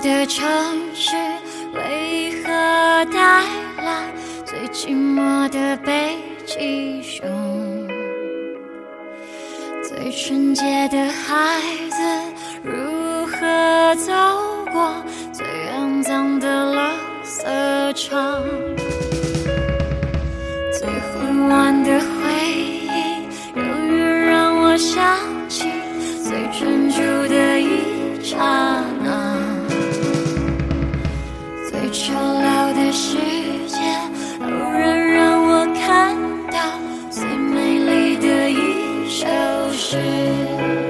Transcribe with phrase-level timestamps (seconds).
[0.00, 0.44] 的城
[0.94, 1.16] 市
[1.72, 2.48] 为何
[3.06, 3.44] 带
[3.78, 4.12] 来
[4.44, 7.26] 最寂寞的北极熊。
[9.82, 11.96] 最纯洁的孩子
[12.62, 14.12] 如何走
[14.72, 14.92] 过？
[15.32, 16.92] 最肮脏的垃
[17.24, 18.42] 圾场？
[39.88, 40.85] 却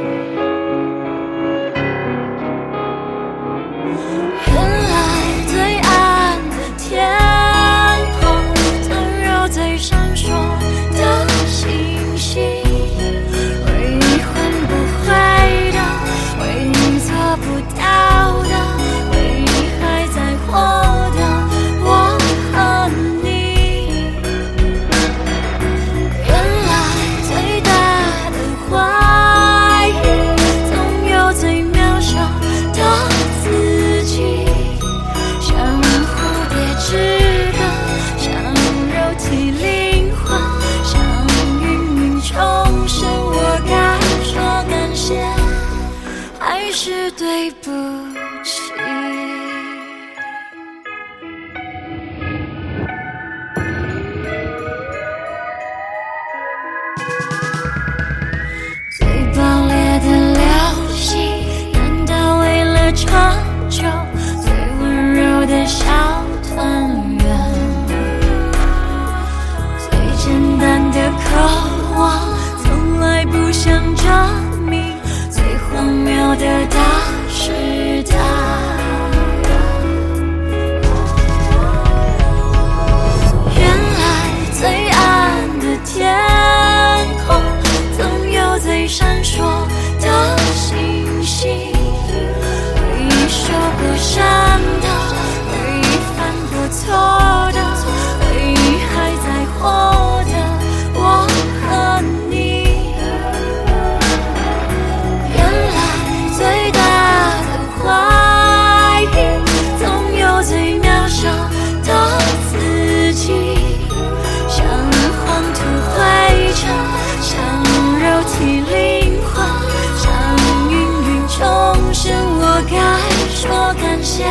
[123.81, 124.25] 感谢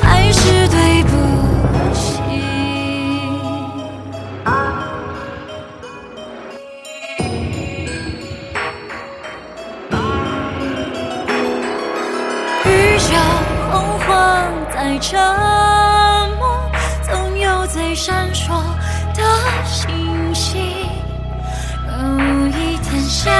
[0.00, 1.10] 还是对不
[1.94, 2.20] 起。
[12.66, 13.14] 宇宙
[13.70, 14.08] 洪荒
[14.72, 15.18] 在沉
[16.38, 16.70] 默
[17.02, 18.48] 总有最闪烁
[19.14, 19.22] 的
[19.64, 20.90] 星星。
[22.00, 23.30] 有一天下